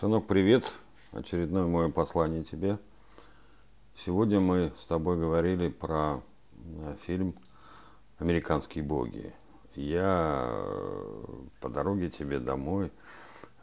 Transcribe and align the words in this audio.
Сынок, 0.00 0.26
привет. 0.26 0.64
Очередное 1.12 1.66
мое 1.66 1.90
послание 1.90 2.42
тебе. 2.42 2.78
Сегодня 3.94 4.40
мы 4.40 4.72
с 4.78 4.86
тобой 4.86 5.18
говорили 5.18 5.68
про 5.68 6.22
э, 6.54 6.96
фильм 7.02 7.34
«Американские 8.18 8.82
боги». 8.82 9.34
Я 9.74 10.46
э, 10.46 11.24
по 11.60 11.68
дороге 11.68 12.08
тебе 12.08 12.38
домой 12.38 12.90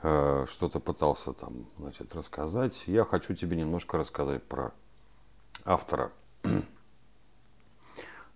э, 0.04 0.46
что-то 0.47 0.79
пытался 0.79 1.34
там, 1.34 1.65
значит, 1.79 2.13
рассказать. 2.13 2.83
Я 2.85 3.04
хочу 3.04 3.33
тебе 3.33 3.58
немножко 3.58 3.97
рассказать 3.97 4.44
про 4.44 4.74
автора 5.65 6.12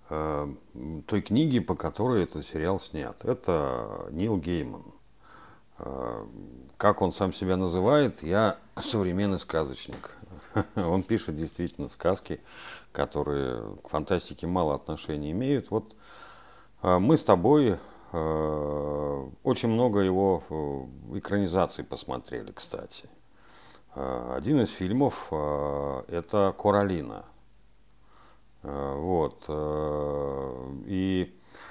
той 0.07 1.21
книги, 1.21 1.59
по 1.59 1.75
которой 1.75 2.23
этот 2.23 2.43
сериал 2.43 2.79
снят. 2.79 3.23
Это 3.23 4.07
Нил 4.09 4.37
Гейман– 4.37 4.85
как 6.77 7.01
он 7.01 7.11
сам 7.11 7.31
себя 7.31 7.57
называет, 7.57 8.23
я 8.23 8.57
современный 8.75 9.39
сказочник. 9.39 10.15
Он 10.75 11.03
пишет 11.03 11.35
действительно 11.35 11.89
сказки, 11.89 12.41
которые 12.91 13.75
к 13.83 13.89
фантастике 13.89 14.47
мало 14.47 14.73
отношения 14.73 15.31
имеют. 15.31 15.71
Вот 15.71 15.95
а, 16.81 16.99
мы 16.99 17.17
с 17.17 17.23
тобой 17.23 17.77
а, 18.11 19.29
очень 19.43 19.69
много 19.69 19.99
его 19.99 20.43
э, 20.49 21.17
экранизаций 21.19 21.83
посмотрели, 21.83 22.51
кстати. 22.51 23.07
Один 23.93 24.61
из 24.61 24.69
фильмов– 24.69 25.27
это 26.07 26.55
«Коралина». 26.57 27.25
Вот. 28.63 29.49
И 30.85 31.37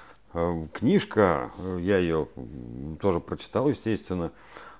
книжка, 0.73 1.51
э, 1.57 1.77
я 1.81 1.97
ее 1.97 2.27
тоже 2.99 3.19
прочитал, 3.19 3.69
естественно, 3.69 4.31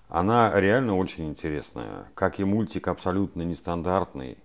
она 0.08 0.52
реально 0.60 0.98
очень 0.98 1.30
интересная, 1.30 2.06
как 2.16 2.40
и 2.40 2.44
мультик 2.44 2.88
абсолютно 2.88 3.44
нестандартный. 3.44 4.38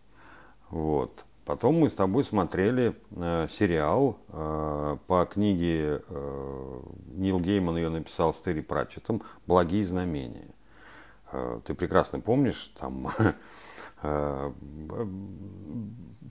Вот. 0.71 1.25
Потом 1.45 1.77
мы 1.77 1.89
с 1.89 1.95
тобой 1.95 2.25
смотрели 2.25 2.93
э, 3.13 3.47
сериал 3.49 4.19
э, 4.29 4.97
по 5.07 5.25
книге 5.27 6.03
э, 6.09 6.81
Нил 7.15 7.39
Гейман 7.39 7.77
ее 7.77 7.89
написал 7.89 8.35
с 8.35 8.41
Терри 8.41 8.63
Пратчетом 8.63 9.23
«Благие 9.47 9.85
знамения». 9.85 10.49
Э, 11.31 11.61
ты 11.65 11.75
прекрасно 11.75 12.19
помнишь, 12.19 12.73
там 12.77 13.09
э, 14.03 14.53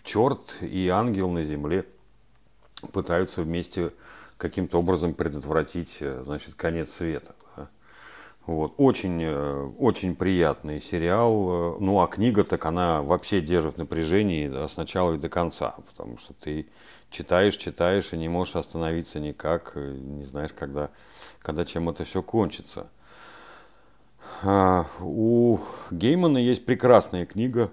черт 0.03 0.57
и 0.59 0.89
ангел 0.89 1.29
на 1.31 1.45
земле 1.45 1.85
пытаются 2.91 3.41
вместе 3.41 3.91
каким-то 4.38 4.80
образом 4.80 5.14
предотвратить 5.14 5.97
э, 6.02 6.23
значит, 6.25 6.55
конец 6.55 6.91
света. 6.91 7.36
Вот. 8.45 8.75
Очень, 8.78 9.23
э, 9.23 9.72
очень 9.80 10.16
приятный 10.16 10.80
сериал. 10.80 11.78
Ну, 11.80 12.00
а 12.02 12.08
книга, 12.08 12.44
так 12.44 12.66
она 12.66 13.02
вообще 13.02 13.41
держит 13.41 13.78
напряжение 13.78 14.67
с 14.67 14.78
начала 14.78 15.16
и 15.16 15.17
до 15.17 15.30
конца, 15.30 15.75
потому 15.88 16.17
что 16.17 16.33
ты 16.33 16.67
читаешь, 17.09 17.58
читаешь 17.58 18.13
и 18.13 18.17
не 18.17 18.30
можешь 18.30 18.56
остановиться 18.56 19.19
никак, 19.19 19.72
э, 19.75 19.95
не 19.97 20.25
знаешь, 20.25 20.53
когда, 20.53 20.89
когда 21.39 21.66
чем 21.66 21.89
это 21.89 22.03
все 22.03 22.22
кончится. 22.22 22.88
А, 24.44 24.86
у 25.00 25.59
Геймана 25.91 26.38
есть 26.38 26.66
прекрасная 26.66 27.25
книга. 27.25 27.72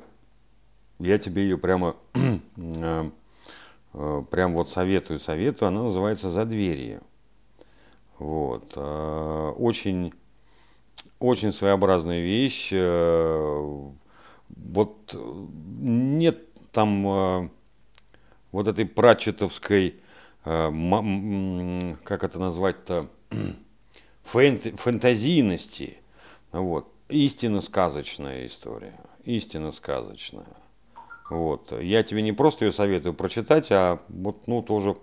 Я 0.98 1.18
тебе 1.18 1.42
ее 1.42 1.58
прямо 1.58 1.96
Э, 2.56 3.10
прям 3.92 4.54
вот 4.54 4.68
советую, 4.68 5.18
советую, 5.18 5.68
она 5.68 5.82
называется 5.82 6.30
«Задверье». 6.30 7.00
Вот. 8.18 8.72
Э, 8.76 9.52
очень, 9.56 10.12
очень 11.18 11.52
своеобразная 11.52 12.20
вещь. 12.20 12.70
Э, 12.72 13.90
вот 14.48 15.16
нет 15.80 16.38
там 16.70 17.50
вот 18.50 18.68
этой 18.68 18.86
пратчетовской, 18.86 20.00
как 20.44 22.22
это 22.22 22.38
назвать-то, 22.38 23.08
фэнтезийности. 24.24 25.98
Вот. 26.52 26.88
Истинно 27.08 27.60
сказочная 27.60 28.46
история. 28.46 28.98
Истинно 29.24 29.72
сказочная. 29.72 30.46
Вот. 31.32 31.72
Я 31.80 32.02
тебе 32.02 32.20
не 32.20 32.32
просто 32.32 32.66
ее 32.66 32.72
советую 32.72 33.14
прочитать, 33.14 33.68
а 33.70 34.00
вот, 34.10 34.46
ну, 34.46 34.60
тоже 34.60 34.96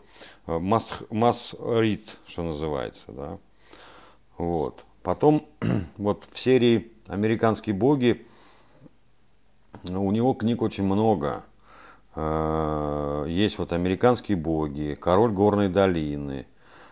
масс, 0.45 0.93
масс 1.09 1.55
рид, 1.59 2.19
что 2.27 2.43
называется, 2.43 3.05
да. 3.07 3.39
Вот. 4.37 4.85
Потом 5.01 5.47
вот 5.97 6.25
в 6.31 6.37
серии 6.37 6.91
«Американские 7.07 7.73
боги» 7.73 8.27
у 9.87 10.11
него 10.11 10.35
книг 10.35 10.61
очень 10.61 10.83
много. 10.83 11.43
А, 12.13 13.25
есть 13.25 13.57
вот 13.57 13.73
«Американские 13.73 14.37
боги», 14.37 14.95
«Король 15.01 15.31
горной 15.31 15.67
долины», 15.67 16.45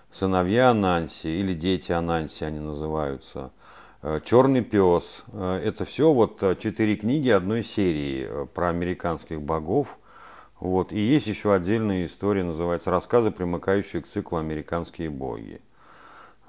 «Сыновья 0.09 0.71
Ананси» 0.71 1.27
или 1.27 1.53
«Дети 1.53 1.91
Ананси» 1.91 2.43
они 2.43 2.59
называются– 2.59 3.51
Э, 3.56 3.56
Черный 4.23 4.63
пес. 4.63 5.25
Э, 5.33 5.59
это 5.63 5.83
все 5.85 6.13
вот 6.13 6.43
э, 6.43 6.55
четыре 6.55 6.95
книги 6.95 7.29
одной 7.29 7.63
серии 7.63 8.45
про 8.53 8.69
американских 8.69 9.41
богов. 9.41 9.97
Вот. 10.59 10.91
И 10.91 10.99
есть 10.99 11.27
еще 11.27 11.53
отдельная 11.53 12.05
история, 12.05 12.43
называется 12.43 12.91
«Рассказы, 12.91 13.31
примыкающие 13.31 14.01
к 14.01 14.07
циклу 14.07 14.37
«Американские 14.37 15.09
боги». 15.09 15.61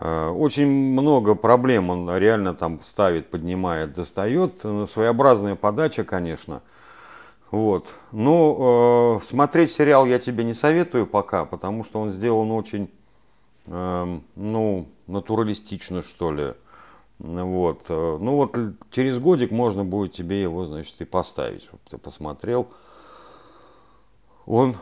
Очень 0.01 0.69
много 0.93 1.35
проблем 1.35 1.91
он 1.91 2.17
реально 2.17 2.55
там 2.55 2.81
ставит, 2.83 3.31
поднимает, 3.31 3.95
достает. 3.95 4.55
Своеобразная 4.59 5.57
подача, 5.57 6.05
конечно. 6.05 6.63
Вот. 7.51 7.87
Но 8.13 9.19
э, 9.21 9.25
смотреть 9.25 9.71
сериал 9.71 10.07
я 10.07 10.19
тебе 10.19 10.45
не 10.45 10.55
советую 10.55 11.07
пока, 11.07 11.47
потому 11.47 11.83
что 11.83 12.01
он 12.01 12.11
сделан 12.11 12.51
очень, 12.51 12.91
э, 13.67 14.19
ну, 14.37 14.89
натуралистично, 15.07 16.03
что 16.03 16.31
ли. 16.31 16.55
Вот. 17.19 17.83
Э, 17.89 18.19
ну 18.21 18.37
вот 18.37 18.57
через 18.91 19.19
годик 19.19 19.51
можно 19.51 19.85
будет 19.85 20.13
тебе 20.13 20.41
его, 20.41 20.67
значит, 20.67 21.01
и 21.01 21.05
поставить, 21.05 21.63
чтобы 21.63 21.81
ты 21.89 21.99
посмотрел. 21.99 22.69
Он, 24.47 24.77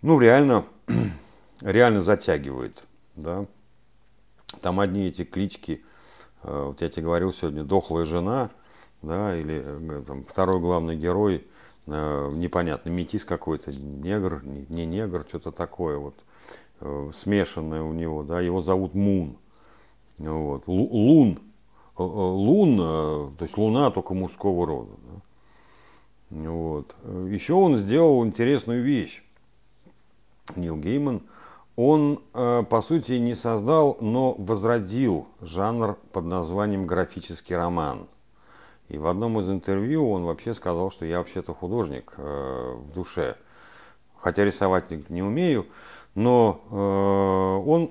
ну, 0.00 0.18
реально, 0.18 0.64
реально 1.60 2.02
затягивает, 2.02 2.84
да. 3.16 3.46
Там 4.60 4.80
одни 4.80 5.06
эти 5.06 5.24
клички, 5.24 5.84
э, 6.42 6.64
вот 6.66 6.80
я 6.80 6.88
тебе 6.88 7.04
говорил 7.04 7.32
сегодня, 7.32 7.64
дохлая 7.64 8.06
жена, 8.06 8.50
да, 9.02 9.36
или 9.36 9.62
э, 9.64 10.02
там, 10.06 10.24
второй 10.24 10.60
главный 10.60 10.96
герой, 10.96 11.46
непонятно, 11.84 12.90
метис 12.90 13.24
какой-то, 13.24 13.72
негр, 13.72 14.40
не 14.44 14.86
негр, 14.86 15.24
что-то 15.26 15.50
такое 15.50 15.98
вот, 15.98 16.14
смешанное 17.12 17.82
у 17.82 17.92
него, 17.92 18.22
да, 18.22 18.40
его 18.40 18.62
зовут 18.62 18.94
Мун, 18.94 19.36
вот. 20.18 20.66
Лун, 20.66 21.38
э, 21.98 22.02
э, 22.02 22.02
лун, 22.02 22.78
э, 22.80 23.30
то 23.38 23.42
есть 23.42 23.56
луна 23.56 23.90
только 23.90 24.14
мужского 24.14 24.66
рода. 24.66 24.92
Да? 26.30 26.40
Вот. 26.50 26.96
Еще 27.28 27.54
он 27.54 27.76
сделал 27.76 28.24
интересную 28.24 28.82
вещь. 28.82 29.22
Нил 30.56 30.76
Гейман, 30.76 31.22
он, 31.76 32.20
по 32.32 32.80
сути, 32.82 33.12
не 33.12 33.34
создал, 33.34 33.96
но 34.00 34.34
возродил 34.34 35.26
жанр 35.40 35.96
под 36.12 36.24
названием 36.24 36.86
графический 36.86 37.56
роман. 37.56 38.06
И 38.88 38.98
в 38.98 39.06
одном 39.06 39.40
из 39.40 39.48
интервью 39.48 40.10
он 40.10 40.24
вообще 40.24 40.52
сказал, 40.52 40.90
что 40.90 41.06
я 41.06 41.18
вообще-то 41.18 41.54
художник 41.54 42.14
в 42.16 42.92
душе. 42.94 43.36
Хотя 44.18 44.44
рисовать 44.44 44.90
не 45.10 45.22
умею, 45.22 45.66
но 46.14 46.60
он 47.64 47.90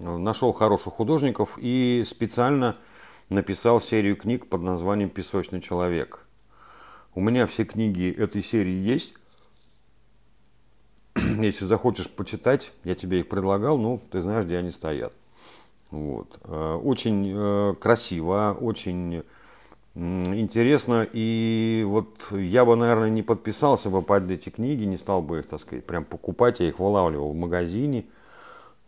нашел 0.00 0.52
хороших 0.52 0.94
художников 0.94 1.58
и 1.60 2.04
специально 2.06 2.76
написал 3.28 3.80
серию 3.80 4.16
книг 4.16 4.48
под 4.48 4.62
названием 4.62 5.10
«Песочный 5.10 5.60
человек». 5.60 6.26
У 7.14 7.20
меня 7.20 7.46
все 7.46 7.64
книги 7.64 8.10
этой 8.10 8.42
серии 8.42 8.72
есть. 8.72 9.14
Если 11.16 11.64
захочешь 11.64 12.08
почитать, 12.08 12.72
я 12.84 12.94
тебе 12.94 13.20
их 13.20 13.28
предлагал, 13.28 13.78
ну, 13.78 14.00
ты 14.10 14.20
знаешь, 14.20 14.44
где 14.44 14.58
они 14.58 14.70
стоят. 14.70 15.14
Вот. 15.90 16.38
Э, 16.44 16.74
очень 16.74 17.32
э, 17.34 17.74
красиво, 17.80 18.56
очень 18.60 19.24
интересно. 19.94 21.08
И 21.12 21.84
вот 21.88 22.30
я 22.30 22.64
бы, 22.64 22.76
наверное, 22.76 23.10
не 23.10 23.22
подписался 23.22 23.90
бы 23.90 24.02
под 24.02 24.30
эти 24.30 24.48
книги, 24.48 24.84
не 24.84 24.96
стал 24.96 25.22
бы 25.22 25.40
их, 25.40 25.48
так 25.48 25.60
сказать, 25.60 25.84
прям 25.86 26.04
покупать. 26.04 26.60
Я 26.60 26.68
их 26.68 26.78
вылавливал 26.78 27.32
в 27.32 27.36
магазине– 27.36 28.04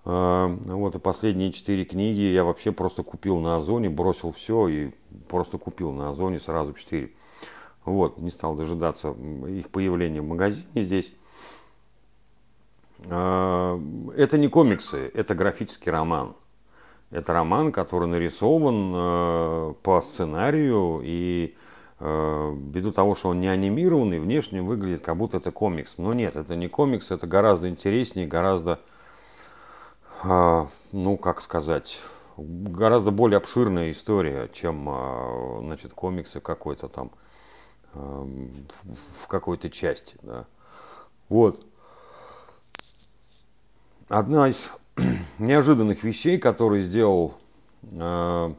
вот 0.04 0.94
и 0.94 0.98
последние 0.98 1.52
четыре 1.52 1.84
книги 1.84 2.20
я 2.20 2.44
вообще 2.44 2.72
просто 2.72 3.02
купил 3.02 3.38
на 3.38 3.56
Озоне, 3.56 3.90
бросил 3.90 4.32
все 4.32 4.68
и 4.68 4.90
просто 5.28 5.58
купил 5.58 5.92
на 5.92 6.10
Озоне 6.10 6.40
сразу 6.40 6.72
четыре. 6.72 7.10
Вот, 7.84 8.18
не 8.18 8.30
стал 8.30 8.54
дожидаться 8.54 9.10
их 9.48 9.70
появления 9.70 10.20
в 10.20 10.26
магазине 10.26 10.84
здесь. 10.84 11.12
Это 13.02 13.78
не 14.38 14.48
комиксы, 14.48 15.10
это 15.14 15.34
графический 15.34 15.90
роман. 15.90 16.34
Это 17.10 17.32
роман, 17.32 17.72
который 17.72 18.06
нарисован 18.06 18.92
э, 18.94 19.74
по 19.82 20.00
сценарию 20.00 21.00
и 21.02 21.56
э, 21.98 22.56
ввиду 22.72 22.92
того, 22.92 23.16
что 23.16 23.30
он 23.30 23.40
не 23.40 23.48
анимированный, 23.48 24.20
внешне 24.20 24.62
выглядит 24.62 25.00
как 25.00 25.16
будто 25.16 25.38
это 25.38 25.50
комикс. 25.50 25.98
Но 25.98 26.12
нет, 26.14 26.36
это 26.36 26.54
не 26.54 26.68
комикс, 26.68 27.10
это 27.10 27.26
гораздо 27.26 27.68
интереснее, 27.68 28.28
гораздо, 28.28 28.78
ну 30.22 31.16
как 31.16 31.40
сказать, 31.40 32.00
гораздо 32.36 33.10
более 33.10 33.38
обширная 33.38 33.90
история, 33.90 34.48
чем 34.52 34.88
э, 34.88 35.60
значит, 35.62 35.92
комиксы 35.92 36.40
какой-то 36.40 36.88
там 36.88 37.10
в 37.92 39.26
какой-то 39.28 39.68
части. 39.70 40.16
Да. 40.22 40.46
Вот. 41.28 41.66
Одна 44.08 44.48
из 44.48 44.70
неожиданных 45.38 46.02
вещей, 46.02 46.38
которые 46.38 46.82
сделал 46.82 47.34
э, 47.82 48.54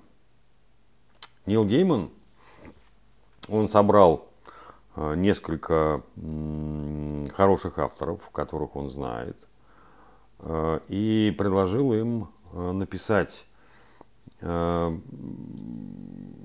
Нил 1.45 1.65
Гейман, 1.65 2.09
он 3.49 3.67
собрал 3.67 4.29
э, 4.95 5.15
несколько 5.15 6.03
э, 6.15 7.27
хороших 7.35 7.79
авторов, 7.79 8.29
которых 8.29 8.75
он 8.75 8.89
знает, 8.89 9.47
и 10.88 11.35
предложил 11.38 11.93
им 11.93 12.29
э, 12.53 12.71
написать 12.71 13.45
э, 14.41 14.97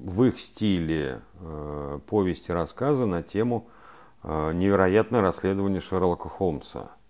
в 0.04 0.24
их 0.24 0.38
стиле 0.38 1.20
э, 1.40 2.00
повести 2.06 2.50
рассказы 2.52 3.06
на 3.06 3.22
тему 3.22 3.68
э, 4.22 4.52
невероятное 4.52 5.20
расследование 5.22 5.80
Шерлока 5.80 6.28
Холмса– 6.28 6.90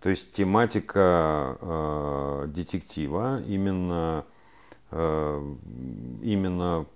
то 0.00 0.08
есть 0.08 0.32
тематика 0.32 1.58
э, 1.60 2.44
детектива, 2.48 3.42
именно, 3.46 4.24
э, 4.90 5.54
именно 6.22 6.86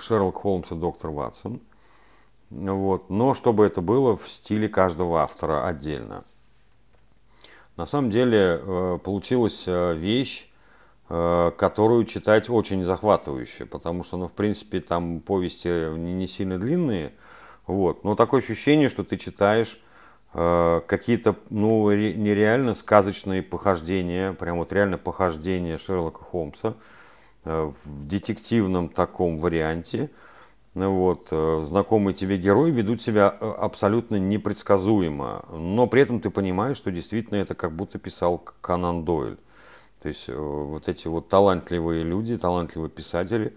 Шерлок 0.00 0.36
Холмс 0.36 0.72
и 0.72 0.74
доктор 0.74 1.10
Ватсон. 1.10 1.60
Вот. 2.48 3.10
Но 3.10 3.34
чтобы 3.34 3.66
это 3.66 3.82
было 3.82 4.16
в 4.16 4.28
стиле 4.28 4.68
каждого 4.68 5.20
автора 5.20 5.66
отдельно. 5.66 6.24
На 7.76 7.86
самом 7.86 8.10
деле 8.10 8.60
э, 8.60 8.98
получилась 9.02 9.64
э, 9.66 9.94
вещь, 9.94 10.48
э, 11.08 11.50
которую 11.56 12.04
читать 12.04 12.50
очень 12.50 12.84
захватывающе, 12.84 13.64
потому 13.64 14.04
что, 14.04 14.18
ну, 14.18 14.28
в 14.28 14.32
принципе, 14.32 14.80
там 14.80 15.20
повести 15.20 15.96
не 15.96 16.28
сильно 16.28 16.58
длинные, 16.58 17.12
вот. 17.66 18.04
Но 18.04 18.14
такое 18.14 18.40
ощущение, 18.42 18.90
что 18.90 19.04
ты 19.04 19.16
читаешь 19.16 19.78
какие-то 20.34 21.36
ну, 21.50 21.92
нереально 21.92 22.74
сказочные 22.74 23.42
похождения, 23.42 24.32
прям 24.32 24.56
вот 24.56 24.72
реально 24.72 24.96
похождения 24.96 25.76
Шерлока 25.76 26.24
Холмса 26.24 26.72
в 27.44 28.06
детективном 28.06 28.88
таком 28.88 29.40
варианте. 29.40 30.08
Вот, 30.74 31.28
э, 31.30 31.62
знакомые 31.64 32.14
тебе 32.14 32.38
герои 32.38 32.70
ведут 32.70 33.02
себя 33.02 33.28
абсолютно 33.28 34.16
непредсказуемо, 34.16 35.44
но 35.50 35.86
при 35.86 36.02
этом 36.02 36.20
ты 36.20 36.30
понимаешь, 36.30 36.78
что 36.78 36.90
действительно 36.90 37.38
это 37.38 37.54
как 37.54 37.76
будто 37.76 37.98
писал 37.98 38.38
Канан 38.38 39.04
Дойль. 39.04 39.36
То 40.00 40.08
есть 40.08 40.28
вот 40.28 40.88
эти 40.88 41.08
вот 41.08 41.28
талантливые 41.28 42.02
люди, 42.02 42.36
талантливые 42.36 42.90
писатели, 42.90 43.54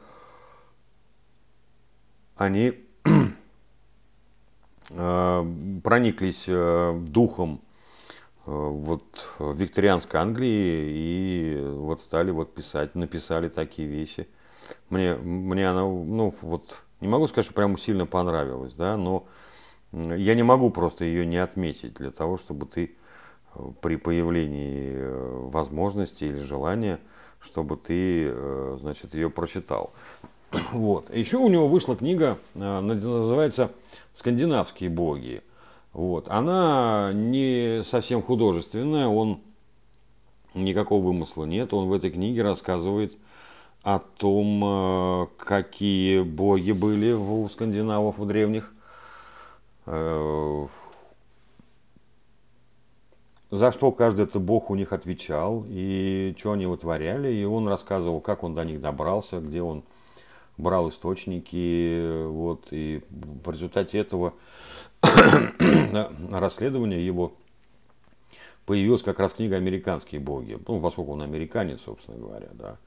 они 2.36 2.74
Э, 4.92 5.44
прониклись 5.84 6.46
э, 6.48 7.00
духом 7.08 7.62
э, 8.46 8.52
вот 8.52 9.28
викторианской 9.40 10.20
Англии 10.20 10.86
и 10.88 11.62
вот 11.66 12.02
стали 12.02 12.30
вот 12.30 12.54
писать, 12.54 12.94
написали 12.94 13.50
такие 13.50 13.88
вещи. 13.88 14.28
Мне, 14.90 15.16
мне 15.16 15.70
она, 15.70 15.82
ну 15.82 16.34
вот, 16.42 16.85
не 17.02 17.08
могу 17.08 17.28
сказать, 17.28 17.46
что 17.46 17.54
прямо 17.54 17.78
сильно 17.78 18.06
понравилась, 18.06 18.74
да, 18.74 18.98
но 18.98 19.28
я 19.92 20.36
не 20.36 20.44
могу 20.44 20.70
просто 20.70 21.06
ее 21.06 21.26
не 21.26 21.38
отметить 21.38 21.94
для 21.96 22.12
того, 22.12 22.38
чтобы 22.38 22.66
ты 22.66 22.96
при 23.82 23.96
появлении 23.96 24.98
возможности 25.50 26.26
или 26.26 26.40
желания, 26.40 27.00
чтобы 27.40 27.78
ты, 27.78 28.34
значит, 28.78 29.14
ее 29.14 29.30
прочитал. 29.30 29.94
Вот. 30.72 31.14
Еще 31.14 31.38
у 31.38 31.50
него 31.50 31.68
вышла 31.68 31.96
книга, 31.96 32.38
называется 32.54 33.72
скандинавские 34.14 34.90
боги. 34.90 35.42
Вот. 35.94 36.28
Она 36.30 37.12
не 37.14 37.82
совсем 37.84 38.22
художественная, 38.22 39.08
он 39.08 39.42
никакого 40.54 41.04
вымысла 41.04 41.46
нет. 41.46 41.74
Он 41.74 41.88
в 41.88 41.94
этой 41.94 42.10
книге 42.10 42.44
рассказывает 42.44 43.14
о 43.86 44.00
том, 44.00 44.64
э, 44.66 45.28
какие 45.38 46.24
боги 46.24 46.72
были 46.72 47.12
у 47.12 47.48
скандинавов, 47.50 48.20
у 48.20 48.26
древних, 48.26 48.74
э, 49.86 50.68
за 53.52 53.72
что 53.72 53.92
каждый 53.92 54.26
этот 54.26 54.42
бог 54.42 54.72
у 54.72 54.76
них 54.76 54.92
отвечал, 54.92 55.64
и 55.68 56.34
что 56.36 56.54
они 56.54 56.66
вытворяли. 56.66 57.32
И 57.32 57.46
он 57.46 57.68
рассказывал, 57.68 58.22
как 58.22 58.42
он 58.42 58.56
до 58.56 58.66
них 58.66 58.82
добрался, 58.82 59.40
где 59.40 59.62
он 59.62 59.84
брал 60.58 60.90
источники, 60.90 62.26
вот, 62.26 62.70
и 62.72 63.04
в 63.12 63.52
результате 63.52 64.00
этого 64.00 64.34
расследования 66.32 67.06
его 67.06 67.34
появилась 68.66 69.04
как 69.04 69.20
раз 69.20 69.34
книга 69.34 69.58
«Американские 69.58 70.22
боги», 70.22 70.58
ну, 70.68 70.82
поскольку 70.82 71.12
он 71.12 71.22
американец, 71.22 71.82
собственно 71.82 72.18
говоря, 72.18 72.50
да. 72.54 72.78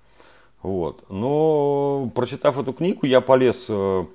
Вот. 0.63 1.05
Но, 1.09 2.11
прочитав 2.15 2.59
эту 2.59 2.73
книгу, 2.73 3.07
я 3.07 3.21
полез 3.21 3.67
э, 3.69 3.73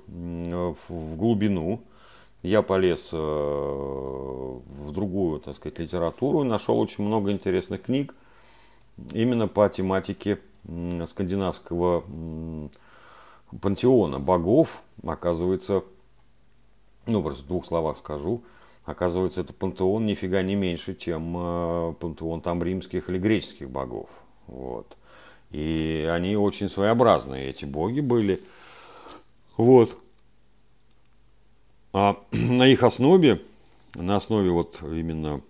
в 0.08 1.16
глубину, 1.16 1.80
я 2.42 2.62
полез 2.62 3.10
э, 3.12 3.16
в 3.16 4.92
другую, 4.92 5.40
так 5.40 5.56
сказать, 5.56 5.78
литературу 5.78 6.42
и 6.42 6.48
нашел 6.48 6.78
очень 6.78 7.04
много 7.04 7.32
интересных 7.32 7.82
книг 7.82 8.14
именно 9.12 9.48
по 9.48 9.68
тематике 9.68 10.38
скандинавского 11.06 12.04
пантеона 13.60 14.18
богов, 14.18 14.82
оказывается, 15.04 15.84
ну, 17.06 17.22
просто 17.22 17.44
в 17.44 17.48
двух 17.48 17.66
словах 17.66 17.96
скажу, 17.96 18.42
оказывается, 18.84 19.40
это 19.40 19.52
пантеон 19.52 20.06
нифига 20.06 20.42
не 20.42 20.54
меньше, 20.54 20.94
чем 20.94 21.34
э, 21.36 21.94
пантеон 22.00 22.40
там 22.40 22.62
римских 22.62 23.08
или 23.08 23.18
греческих 23.18 23.70
богов. 23.70 24.10
Вот. 24.46 24.96
И 25.54 26.08
они 26.10 26.36
очень 26.36 26.68
своеобразные, 26.68 27.50
эти 27.50 27.64
боги 27.64 28.00
были. 28.00 28.40
Вот. 29.56 29.96
А 31.92 32.16
на 32.32 32.66
их 32.66 32.82
основе, 32.82 33.40
на 33.94 34.16
основе 34.16 34.50
вот 34.50 34.80
именно 34.82 35.40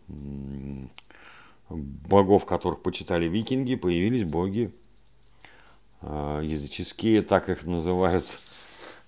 богов, 1.68 2.44
которых 2.44 2.82
почитали 2.82 3.26
викинги, 3.26 3.74
появились 3.74 4.24
боги 4.24 4.72
Э, 6.06 6.40
языческие, 6.44 7.22
так 7.22 7.48
их 7.48 7.64
называют 7.64 8.26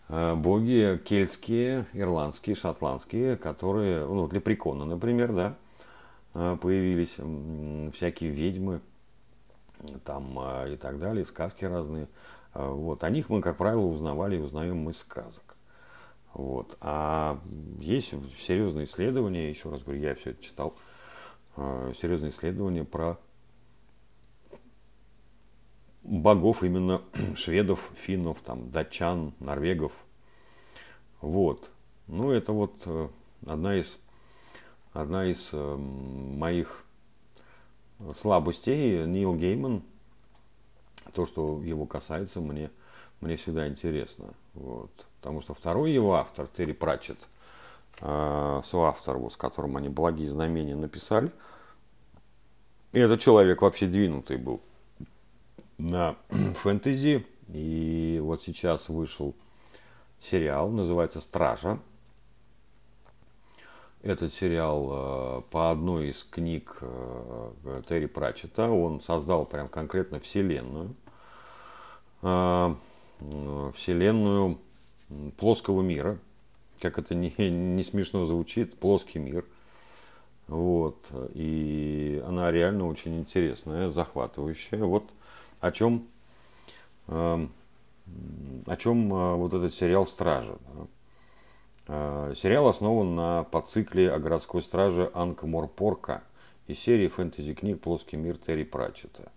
э, 0.08 0.34
боги 0.34 0.98
кельтские, 1.04 1.84
ирландские, 1.92 2.56
шотландские, 2.56 3.36
которые, 3.36 4.06
ну, 4.06 4.26
для 4.28 4.40
прикона, 4.40 4.86
например, 4.86 5.32
да, 5.34 5.56
э, 6.32 6.56
появились 6.60 7.16
всякие 7.94 8.30
ведьмы 8.30 8.80
там 10.04 10.38
и 10.68 10.76
так 10.76 10.98
далее, 10.98 11.24
сказки 11.24 11.64
разные. 11.64 12.08
Вот. 12.54 13.04
О 13.04 13.10
них 13.10 13.28
мы, 13.28 13.40
как 13.42 13.56
правило, 13.56 13.86
узнавали 13.86 14.36
и 14.36 14.40
узнаем 14.40 14.88
из 14.88 14.98
сказок. 14.98 15.56
Вот. 16.32 16.76
А 16.80 17.40
есть 17.80 18.14
серьезные 18.38 18.86
исследования, 18.86 19.48
еще 19.48 19.70
раз 19.70 19.82
говорю, 19.82 20.00
я 20.00 20.14
все 20.14 20.30
это 20.30 20.42
читал, 20.42 20.74
серьезные 21.56 22.30
исследования 22.30 22.84
про 22.84 23.18
богов 26.06 26.62
именно 26.62 27.02
шведов, 27.36 27.90
финнов, 27.94 28.40
там, 28.40 28.70
датчан, 28.70 29.34
норвегов. 29.40 29.92
Вот. 31.20 31.70
Ну, 32.06 32.30
это 32.30 32.52
вот 32.52 32.82
э, 32.86 33.08
одна 33.46 33.76
из, 33.76 33.98
одна 34.92 35.26
из 35.26 35.50
э, 35.52 35.76
моих 35.76 36.84
слабостей. 38.14 39.06
Нил 39.06 39.34
Гейман, 39.34 39.82
то, 41.12 41.26
что 41.26 41.62
его 41.62 41.86
касается, 41.86 42.40
мне, 42.40 42.70
мне 43.20 43.36
всегда 43.36 43.68
интересно. 43.68 44.26
Вот. 44.54 44.90
Потому 45.20 45.42
что 45.42 45.54
второй 45.54 45.92
его 45.92 46.14
автор, 46.14 46.46
Терри 46.46 46.72
Пратчетт, 46.72 47.28
э, 48.00 48.60
соавтор, 48.64 49.30
с 49.30 49.36
которым 49.36 49.76
они 49.76 49.88
«Благие 49.88 50.28
знамения» 50.28 50.76
написали, 50.76 51.32
и 52.92 52.98
этот 52.98 53.20
человек 53.20 53.60
вообще 53.60 53.86
двинутый 53.86 54.38
был 54.38 54.62
на 55.78 56.16
фэнтези. 56.30 57.26
И 57.48 58.18
вот 58.22 58.42
сейчас 58.42 58.88
вышел 58.88 59.34
сериал, 60.20 60.70
называется 60.70 61.20
«Стража». 61.20 61.78
Этот 64.02 64.32
сериал 64.32 64.90
э, 64.90 65.42
по 65.50 65.70
одной 65.70 66.10
из 66.10 66.22
книг 66.24 66.78
э, 66.80 67.82
Терри 67.88 68.06
Пратчета, 68.06 68.68
он 68.68 69.00
создал 69.00 69.46
прям 69.46 69.68
конкретно 69.68 70.20
вселенную. 70.20 70.94
э, 72.22 72.74
вселенную 73.74 74.58
плоского 75.38 75.80
мира, 75.82 76.18
как 76.80 76.98
это 76.98 77.14
не, 77.14 77.32
не 77.38 77.82
смешно 77.82 78.26
звучит, 78.26 78.78
плоский 78.78 79.18
мир. 79.18 79.44
Вот. 80.46 81.10
И 81.34 82.22
она 82.26 82.52
реально 82.52 82.86
очень 82.86 83.18
интересная, 83.18 83.88
захватывающая. 83.90 84.84
Вот 84.84 85.10
о 85.60 85.72
чем, 85.72 86.06
о 87.08 87.48
чем 88.78 89.08
вот 89.08 89.54
этот 89.54 89.74
сериал 89.74 90.06
«Стража». 90.06 90.56
Э, 91.88 92.32
сериал 92.36 92.68
основан 92.68 93.14
на 93.14 93.44
подцикле 93.44 94.10
о 94.10 94.18
городской 94.18 94.62
страже 94.62 95.10
Анка 95.14 95.46
Морпорка 95.46 96.22
из 96.66 96.78
серии 96.80 97.06
фэнтези-книг 97.06 97.80
«Плоский 97.80 98.16
мир» 98.16 98.38
Терри 98.38 98.64
Пратчета. 98.64 99.30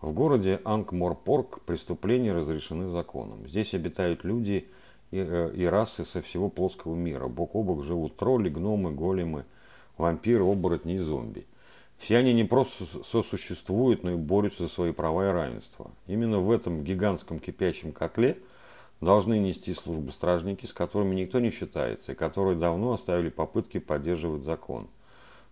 В 0.00 0.12
городе 0.12 0.60
Анкморпорк 0.64 1.60
преступления 1.62 2.32
разрешены 2.32 2.88
законом. 2.88 3.48
Здесь 3.48 3.74
обитают 3.74 4.22
люди 4.22 4.68
и, 5.10 5.18
э, 5.18 5.52
и 5.56 5.64
расы 5.64 6.04
со 6.04 6.22
всего 6.22 6.48
плоского 6.48 6.94
мира. 6.94 7.26
Бок 7.26 7.56
о 7.56 7.64
бок 7.64 7.82
живут 7.82 8.16
тролли, 8.16 8.48
гномы, 8.48 8.92
големы, 8.92 9.44
вампиры, 9.96 10.44
оборотни 10.44 10.94
и 10.94 10.98
зомби. 10.98 11.46
Все 11.96 12.18
они 12.18 12.32
не 12.32 12.44
просто 12.44 12.84
сосуществуют, 13.02 14.04
но 14.04 14.12
и 14.12 14.14
борются 14.14 14.62
за 14.62 14.68
свои 14.68 14.92
права 14.92 15.30
и 15.30 15.32
равенство. 15.32 15.90
Именно 16.06 16.38
в 16.38 16.52
этом 16.52 16.84
гигантском 16.84 17.40
кипящем 17.40 17.90
котле 17.90 18.38
должны 19.00 19.38
нести 19.38 19.74
службу 19.74 20.10
стражники, 20.10 20.66
с 20.66 20.72
которыми 20.72 21.14
никто 21.14 21.40
не 21.40 21.50
считается, 21.50 22.12
и 22.12 22.14
которые 22.14 22.56
давно 22.56 22.94
оставили 22.94 23.28
попытки 23.28 23.78
поддерживать 23.78 24.44
закон. 24.44 24.88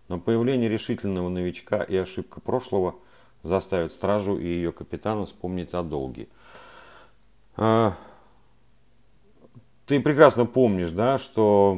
Но 0.07 0.19
появление 0.19 0.69
решительного 0.69 1.29
новичка 1.29 1.83
и 1.83 1.95
ошибка 1.95 2.41
прошлого– 2.41 2.95
заставит 3.43 3.91
стражу 3.91 4.37
и 4.37 4.45
ее 4.45 4.71
капитана 4.71 5.25
вспомнить 5.25 5.73
о 5.73 5.83
долге. 5.83 6.27
А, 7.55 7.95
ты 9.85 9.99
прекрасно 9.99 10.45
помнишь, 10.45 10.91
да, 10.91 11.17
что 11.17 11.77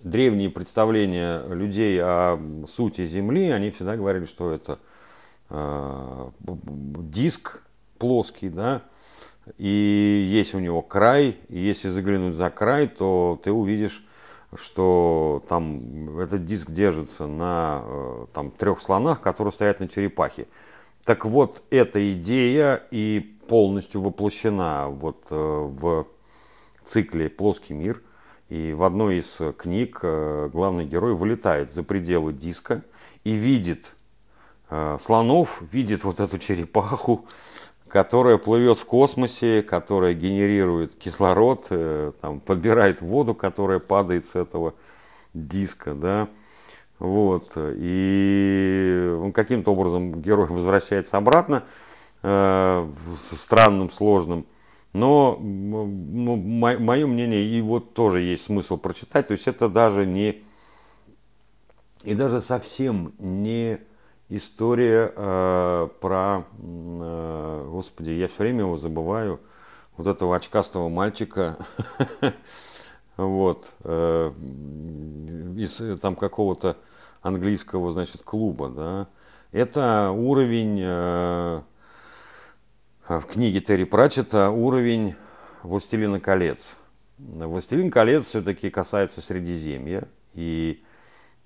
древние 0.00 0.50
представления 0.50 1.42
людей 1.48 2.00
о 2.02 2.40
сути 2.68 3.06
Земли, 3.06 3.50
они 3.50 3.70
всегда 3.70 3.96
говорили, 3.96 4.24
что 4.24 4.50
это 4.50 4.78
э, 5.50 6.30
диск 6.40 7.62
плоский, 7.98 8.48
да, 8.48 8.82
и 9.58 10.28
есть 10.30 10.54
у 10.54 10.58
него 10.58 10.82
край, 10.82 11.36
и 11.48 11.58
если 11.58 11.88
заглянуть 11.88 12.34
за 12.34 12.50
край, 12.50 12.88
то 12.88 13.40
ты 13.42 13.50
увидишь 13.50 14.02
что 14.54 15.42
там 15.48 16.18
этот 16.18 16.44
диск 16.44 16.70
держится 16.70 17.26
на 17.26 17.82
э, 17.84 18.26
там, 18.32 18.50
трех 18.50 18.80
слонах, 18.80 19.20
которые 19.20 19.52
стоят 19.52 19.80
на 19.80 19.88
черепахе. 19.88 20.46
Так 21.04 21.24
вот, 21.24 21.62
эта 21.70 22.12
идея 22.12 22.82
и 22.90 23.20
полностью 23.48 24.02
воплощена 24.02 24.88
вот 24.88 25.26
э, 25.30 25.34
в 25.34 26.06
цикле 26.84 27.28
«Плоский 27.28 27.74
мир». 27.74 28.02
И 28.48 28.74
в 28.74 28.84
одной 28.84 29.18
из 29.18 29.40
книг 29.56 30.00
э, 30.02 30.50
главный 30.52 30.84
герой 30.84 31.14
вылетает 31.14 31.72
за 31.72 31.82
пределы 31.82 32.32
диска 32.32 32.82
и 33.24 33.32
видит 33.32 33.94
слонов, 35.00 35.62
видит 35.70 36.02
вот 36.02 36.18
эту 36.18 36.38
черепаху, 36.38 37.26
которая 37.92 38.38
плывет 38.38 38.78
в 38.78 38.86
космосе, 38.86 39.62
которая 39.62 40.14
генерирует 40.14 40.94
кислород, 40.96 41.66
э, 41.68 42.12
там, 42.22 42.40
подбирает 42.40 43.02
воду, 43.02 43.34
которая 43.34 43.80
падает 43.80 44.24
с 44.24 44.34
этого 44.34 44.72
диска, 45.34 45.92
да, 45.92 46.30
вот, 46.98 47.52
и 47.56 49.14
он 49.20 49.32
каким-то 49.32 49.72
образом, 49.72 50.22
герой 50.22 50.46
возвращается 50.46 51.18
обратно, 51.18 51.64
э, 52.22 52.88
странным, 53.14 53.90
сложным, 53.90 54.46
но 54.94 55.36
ну, 55.38 56.36
мое 56.36 57.06
мнение, 57.06 57.44
и 57.44 57.60
вот 57.60 57.92
тоже 57.92 58.22
есть 58.22 58.44
смысл 58.44 58.78
прочитать, 58.78 59.26
то 59.26 59.32
есть 59.32 59.46
это 59.46 59.68
даже 59.68 60.06
не, 60.06 60.42
и 62.04 62.14
даже 62.14 62.40
совсем 62.40 63.12
не 63.18 63.80
история 64.36 65.12
э, 65.14 65.88
про, 66.00 66.44
э, 66.58 67.66
господи, 67.68 68.10
я 68.10 68.28
все 68.28 68.38
время 68.38 68.60
его 68.60 68.76
забываю, 68.76 69.40
вот 69.96 70.06
этого 70.06 70.36
очкастого 70.36 70.88
мальчика, 70.88 71.58
вот, 73.16 73.74
э, 73.84 74.32
из 75.56 76.00
там 76.00 76.16
какого-то 76.16 76.76
английского, 77.20 77.92
значит, 77.92 78.22
клуба, 78.22 78.68
да. 78.70 79.08
Это 79.52 80.10
уровень 80.10 80.80
э, 80.82 81.60
в 83.06 83.22
книге 83.30 83.60
Терри 83.60 83.84
Пратчета, 83.84 84.50
уровень 84.50 85.14
«Властелина 85.62 86.20
колец». 86.20 86.76
«Властелин 87.18 87.90
колец» 87.90 88.26
все-таки 88.26 88.70
касается 88.70 89.20
Средиземья, 89.20 90.08
и 90.32 90.82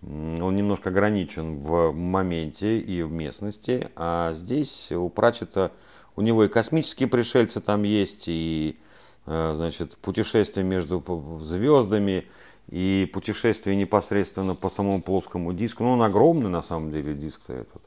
он 0.06 0.54
немножко 0.54 0.90
ограничен 0.90 1.58
в 1.58 1.92
моменте 1.92 2.78
и 2.78 3.02
в 3.02 3.12
местности, 3.12 3.90
а 3.96 4.34
здесь 4.34 4.92
у 4.92 5.08
Пратчета, 5.08 5.72
у 6.14 6.22
него 6.22 6.44
и 6.44 6.48
космические 6.48 7.08
пришельцы 7.08 7.60
там 7.60 7.82
есть, 7.82 8.28
и 8.28 8.78
э, 9.26 9.54
значит, 9.56 9.96
путешествия 9.98 10.62
между 10.62 11.02
звездами, 11.42 12.25
и 12.68 13.10
путешествие 13.12 13.76
непосредственно 13.76 14.54
по 14.54 14.68
самому 14.68 15.02
плоскому 15.02 15.52
диску. 15.52 15.82
Ну, 15.84 15.92
он 15.92 16.02
огромный 16.02 16.50
на 16.50 16.62
самом 16.62 16.92
деле 16.92 17.14
диск-то 17.14 17.52
этот. 17.52 17.82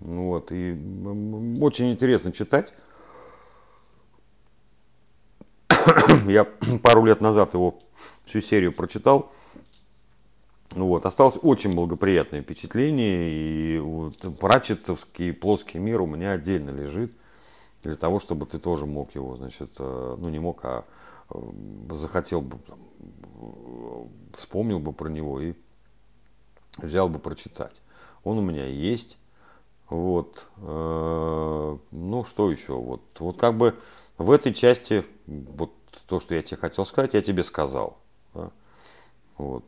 Вот, 0.00 0.52
и 0.52 0.72
очень 1.60 1.90
интересно 1.90 2.32
читать. 2.32 2.72
Я 6.26 6.44
пару 6.82 7.04
лет 7.04 7.20
назад 7.20 7.54
его 7.54 7.78
всю 8.24 8.40
серию 8.40 8.72
прочитал. 8.72 9.30
Ну 10.76 10.86
вот, 10.86 11.04
осталось 11.04 11.36
очень 11.42 11.74
благоприятное 11.74 12.42
впечатление, 12.42 13.28
и 13.28 13.78
вот 13.80 14.14
Пратчетовский 14.38 15.32
плоский 15.32 15.78
мир 15.78 16.00
у 16.00 16.06
меня 16.06 16.32
отдельно 16.32 16.70
лежит, 16.70 17.12
для 17.82 17.96
того, 17.96 18.20
чтобы 18.20 18.46
ты 18.46 18.60
тоже 18.60 18.86
мог 18.86 19.12
его, 19.16 19.36
значит, 19.36 19.70
э, 19.78 20.16
ну 20.16 20.28
не 20.28 20.38
мог, 20.38 20.60
а 20.64 20.84
э, 21.30 21.38
захотел 21.90 22.40
бы, 22.40 22.58
там, 22.58 22.78
вспомнил 24.32 24.78
бы 24.78 24.92
про 24.92 25.08
него 25.08 25.40
и 25.40 25.54
взял 26.78 27.08
бы 27.08 27.18
прочитать. 27.18 27.82
Он 28.22 28.38
у 28.38 28.42
меня 28.42 28.66
есть, 28.66 29.18
вот, 29.88 30.46
э, 30.58 31.78
ну 31.90 32.24
что 32.24 32.48
еще, 32.48 32.74
вот, 32.74 33.02
вот 33.18 33.36
как 33.38 33.56
бы 33.56 33.74
в 34.18 34.30
этой 34.30 34.54
части, 34.54 35.04
вот 35.26 35.72
то, 36.06 36.20
что 36.20 36.36
я 36.36 36.42
тебе 36.42 36.58
хотел 36.58 36.86
сказать, 36.86 37.14
я 37.14 37.22
тебе 37.22 37.42
сказал, 37.42 37.98
да? 38.34 38.52
вот. 39.36 39.64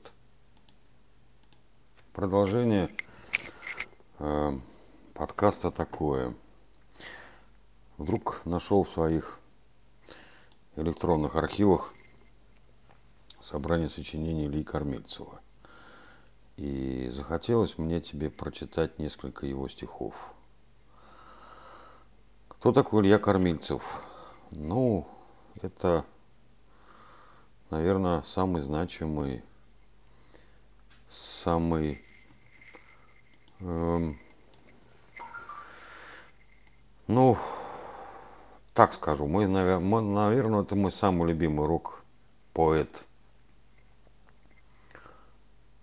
Продолжение 2.13 2.91
э, 4.19 4.51
подкаста 5.15 5.71
такое. 5.71 6.35
Вдруг 7.97 8.43
нашел 8.45 8.85
в 8.85 8.91
своих 8.91 9.41
электронных 10.77 11.37
архивах 11.37 11.95
собрание 13.41 13.89
сочинений 13.89 14.45
Ильи 14.47 14.63
Кормильцева. 14.63 15.41
И 16.59 17.09
захотелось 17.09 17.79
мне 17.79 17.99
тебе 18.03 18.29
прочитать 18.29 18.99
несколько 18.99 19.47
его 19.47 19.67
стихов. 19.71 20.35
Кто 22.47 22.73
такой 22.73 23.05
Илья 23.05 23.19
Кормильцев? 23.19 24.03
Ну, 24.51 25.09
это, 25.63 26.05
наверное, 27.71 28.21
самый 28.27 28.61
значимый 28.61 29.43
самый 31.13 32.03
эм, 33.61 34.19
ну, 37.07 37.37
так 38.73 38.95
скажу, 38.95 39.27
мой, 39.27 39.47
наверное, 39.47 40.63
это 40.63 40.75
мой 40.75 40.91
самый 40.91 41.29
любимый 41.29 41.67
рок-поэт 41.67 43.05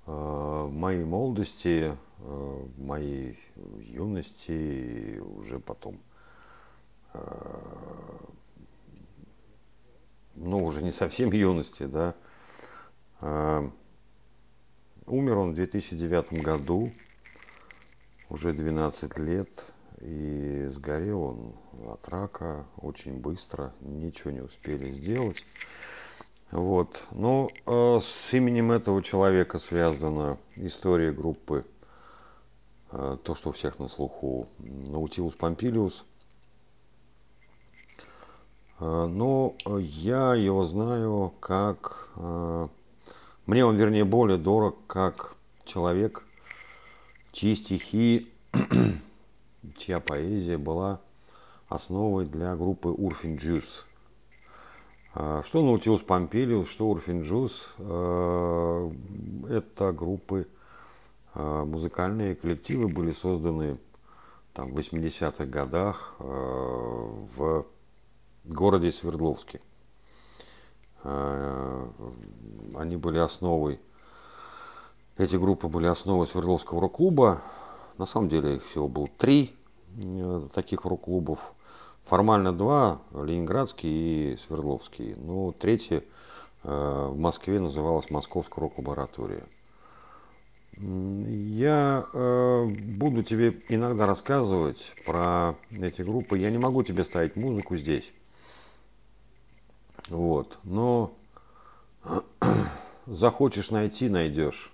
э, 0.08 0.68
моей 0.72 1.04
молодости, 1.04 1.96
э, 2.18 2.66
моей 2.78 3.40
юности 3.82 4.52
и 4.52 5.20
уже 5.20 5.60
потом, 5.60 6.00
э, 7.14 8.18
ну, 10.34 10.66
уже 10.66 10.82
не 10.82 10.92
совсем 10.92 11.32
юности, 11.32 11.84
да, 11.84 12.16
э, 13.22 13.70
Умер 15.10 15.38
он 15.38 15.52
в 15.52 15.56
2009 15.56 16.44
году, 16.44 16.92
уже 18.30 18.54
12 18.54 19.18
лет, 19.18 19.66
и 20.02 20.68
сгорел 20.70 21.24
он 21.24 21.56
от 21.88 22.08
рака 22.10 22.68
очень 22.78 23.20
быстро, 23.20 23.74
ничего 23.82 24.30
не 24.30 24.42
успели 24.42 24.92
сделать. 24.92 25.44
Вот. 26.52 27.02
Но 27.12 27.50
э, 27.66 28.00
с 28.02 28.34
именем 28.34 28.72
этого 28.72 29.02
человека 29.02 29.58
связана 29.58 30.38
история 30.56 31.12
группы, 31.12 31.66
э, 32.92 33.18
то, 33.24 33.34
что 33.34 33.50
у 33.50 33.52
всех 33.52 33.80
на 33.80 33.88
слуху, 33.88 34.48
Наутилус 34.60 35.34
Помпилиус. 35.34 36.06
Э, 38.80 39.08
но 39.08 39.56
я 39.80 40.36
его 40.36 40.66
знаю 40.66 41.34
как... 41.40 42.10
Мне 43.50 43.66
он, 43.66 43.78
вернее, 43.78 44.06
более 44.06 44.38
дорог 44.38 44.78
как 44.86 45.36
человек, 45.66 46.24
чьи 47.32 47.56
стихи, 47.56 48.32
чья 49.80 50.00
поэзия 50.00 50.60
была 50.60 51.02
основой 51.68 52.28
для 52.28 52.56
группы 52.56 52.90
Урфин 52.90 53.38
Джус. 53.38 53.88
Что 55.14 55.64
Наутилус 55.64 56.04
Помпилиус, 56.04 56.70
что 56.70 56.90
Урфин 56.90 57.24
Джус, 57.24 57.74
это 57.80 59.94
группы, 59.94 60.48
музыкальные 61.34 62.36
коллективы 62.36 62.88
были 62.88 63.12
созданы 63.12 63.80
там, 64.54 64.76
в 64.76 64.78
80-х 64.78 65.46
годах 65.46 66.14
э, 66.20 66.24
в 66.24 67.66
городе 68.46 68.92
Свердловске. 68.92 69.60
Э, 71.04 71.88
они 72.76 72.98
были 72.98 73.18
основой, 73.20 73.80
эти 75.18 75.36
группы 75.36 75.68
были 75.68 75.88
основой 75.88 76.28
Свердловского 76.28 76.82
рок-клуба. 76.82 77.42
На 77.98 78.06
самом 78.06 78.30
деле 78.30 78.56
их 78.56 78.66
всего 78.66 78.88
было 78.88 79.08
три 79.18 79.56
э, 79.98 80.48
таких 80.54 80.86
рок-клубов. 80.86 81.54
Формально 82.04 82.54
два, 82.54 83.02
Ленинградский 83.12 84.34
и 84.34 84.38
Свердловский. 84.38 85.16
Но 85.16 85.52
третий 85.52 86.04
в 86.64 87.16
Москве 87.16 87.60
называлась 87.60 88.10
Московская 88.10 88.62
рок-лаборатория. 88.62 89.46
Я 90.82 92.06
э, 92.14 92.66
буду 92.66 93.22
тебе 93.24 93.54
иногда 93.68 94.06
рассказывать 94.06 94.94
про 95.06 95.56
эти 95.72 96.04
группы. 96.04 96.38
Я 96.38 96.50
не 96.52 96.58
могу 96.58 96.84
тебе 96.84 97.04
ставить 97.04 97.36
музыку 97.36 97.76
здесь. 97.76 98.14
Вот. 100.10 100.58
Но 100.64 101.14
захочешь 103.06 103.72
найти, 103.72 104.10
найдешь. 104.10 104.72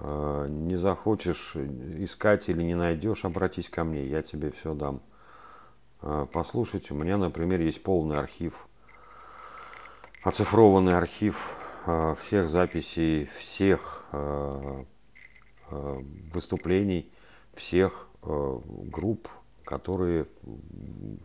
Э, 0.00 0.46
не 0.48 0.76
захочешь 0.76 1.56
искать 1.56 2.48
или 2.48 2.62
не 2.62 2.74
найдешь, 2.74 3.24
обратись 3.24 3.68
ко 3.68 3.84
мне, 3.84 4.04
я 4.04 4.22
тебе 4.22 4.50
все 4.50 4.74
дам. 4.74 5.00
Э, 6.02 6.26
послушать, 6.32 6.90
у 6.90 6.94
меня, 6.94 7.16
например, 7.16 7.60
есть 7.60 7.82
полный 7.82 8.18
архив, 8.18 8.66
оцифрованный 10.22 10.96
архив 10.96 11.54
Э, 11.84 12.14
всех 12.20 12.48
записей, 12.48 13.26
всех 13.36 13.98
выступлений, 16.34 17.10
всех 17.54 18.08
групп, 18.22 19.26
которые 19.64 20.26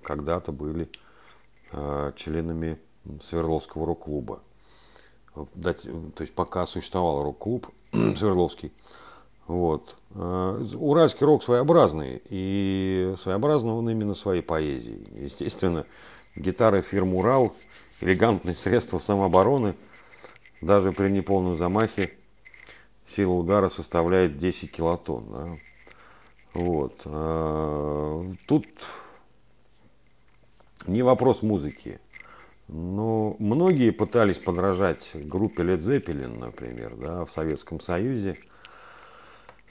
когда-то 0.04 0.54
были 0.54 0.90
членами 2.16 2.78
Свердловского 3.22 3.86
рок-клуба. 3.86 4.42
То 5.34 5.76
есть 6.20 6.34
пока 6.34 6.66
существовал 6.66 7.24
рок-клуб 7.24 7.68
Свердловский, 7.92 8.72
вот. 9.48 9.98
Уральский 10.14 11.26
рок 11.26 11.44
своеобразный, 11.44 12.22
и 12.30 13.14
своеобразный 13.22 13.72
он 13.72 13.90
именно 13.90 14.14
своей 14.14 14.42
поэзией. 14.42 15.08
Естественно, 15.24 15.86
гитара 16.36 16.82
фирмы 16.82 17.18
«Урал», 17.18 17.54
элегантные 18.02 18.56
средства 18.56 19.00
самообороны– 19.00 19.76
даже 20.62 20.92
при 20.92 21.10
неполном 21.10 21.56
замахе 21.56 22.12
сила 23.06 23.34
удара 23.34 23.70
составляет 23.70 24.38
10 24.38 24.72
килотонн. 24.72 25.26
Да? 25.30 25.50
Вот. 26.54 27.02
А, 27.06 28.24
тут 28.48 28.66
не 30.86 31.02
вопрос 31.02 31.42
музыки. 31.42 32.00
Но 32.68 33.36
многие 33.40 33.92
пытались 33.92 34.40
подражать 34.40 35.12
группе 35.14 35.64
Led 35.64 35.78
Zeppelin, 35.78 36.38
например, 36.38 36.96
да, 36.98 37.26
в 37.26 37.32
Советском 37.32 37.80
Союзе. 37.80 38.36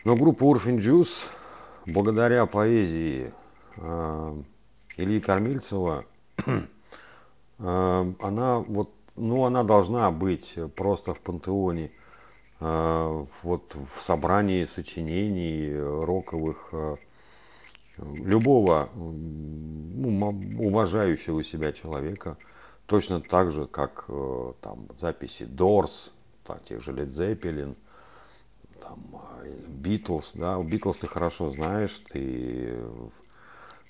Но 0.04 0.16
группа 0.16 0.44
Урфин 0.44 0.78
Джус, 0.78 1.26
благодаря 1.84 2.46
поэзии 2.46 3.32
э, 3.76 4.32
Ильи 4.96 5.20
Кормильцева, 5.20 6.06
э, 6.46 6.62
она 7.58 8.58
вот 8.60 8.92
ну, 9.16 9.44
она 9.44 9.62
должна 9.62 10.10
быть 10.10 10.58
просто 10.74 11.14
в 11.14 11.20
пантеоне, 11.20 11.90
э, 12.60 13.26
вот 13.42 13.74
в 13.74 14.00
собрании 14.00 14.64
сочинений 14.64 15.74
роковых 15.74 16.72
любого 17.98 18.88
ну, 18.94 20.28
уважающего 20.58 21.42
себя 21.42 21.72
человека, 21.72 22.36
точно 22.86 23.20
так 23.20 23.50
же, 23.50 23.66
как 23.66 24.04
э, 24.08 24.52
там 24.60 24.88
записи 24.98 25.44
Дорс, 25.44 26.12
тех 26.64 26.82
же 26.82 26.92
Led 26.92 27.08
Zeppelin, 27.08 27.76
там, 28.80 29.00
Битлз, 29.68 30.32
да, 30.34 30.60
Битлз 30.62 30.98
ты 30.98 31.06
хорошо 31.06 31.50
знаешь, 31.50 32.02
ты 32.10 32.76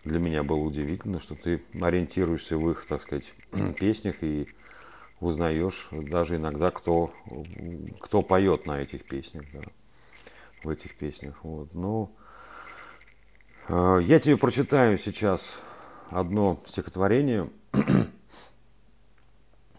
для 0.05 0.19
меня 0.21 0.43
было 0.43 0.61
удивительно, 0.61 1.21
что 1.21 1.35
ты 1.35 1.63
ориентируешься 1.81 2.57
в 2.57 2.71
их, 2.71 2.87
так 2.87 3.01
сказать, 3.01 3.35
песнях 3.79 4.23
и 4.23 4.49
узнаешь 5.21 5.89
даже 5.91 6.37
иногда, 6.37 6.71
кто, 6.71 7.13
кто 8.01 8.23
поет 8.23 8.67
на 8.67 8.81
этих 8.81 9.05
песнях, 9.05 9.45
да, 9.53 9.61
в 10.63 10.69
этих 10.69 10.97
песнях. 10.97 11.43
Вот. 11.43 11.75
Ну, 11.75 12.13
э, 12.15 12.26
я 13.69 14.21
тебе 14.21 14.37
прочитаю 14.37 14.99
сейчас 14.99 15.61
одно 16.11 16.59
стихотворение. 16.67 17.51